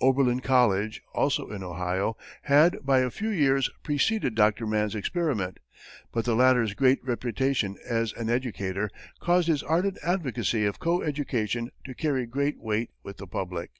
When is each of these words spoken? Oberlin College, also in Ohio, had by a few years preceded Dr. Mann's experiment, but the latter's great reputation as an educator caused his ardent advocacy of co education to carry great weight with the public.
Oberlin 0.00 0.38
College, 0.38 1.02
also 1.12 1.48
in 1.50 1.64
Ohio, 1.64 2.16
had 2.42 2.76
by 2.86 3.00
a 3.00 3.10
few 3.10 3.30
years 3.30 3.68
preceded 3.82 4.36
Dr. 4.36 4.64
Mann's 4.64 4.94
experiment, 4.94 5.58
but 6.12 6.24
the 6.24 6.36
latter's 6.36 6.74
great 6.74 7.00
reputation 7.04 7.76
as 7.84 8.12
an 8.12 8.30
educator 8.30 8.90
caused 9.18 9.48
his 9.48 9.64
ardent 9.64 9.98
advocacy 10.04 10.66
of 10.66 10.78
co 10.78 11.02
education 11.02 11.72
to 11.84 11.96
carry 11.96 12.26
great 12.26 12.60
weight 12.60 12.90
with 13.02 13.16
the 13.16 13.26
public. 13.26 13.70